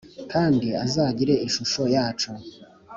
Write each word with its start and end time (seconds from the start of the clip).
kandi 0.31 0.67
azagire 0.85 1.33
ishusho 1.47 1.81
yacu 1.95 2.29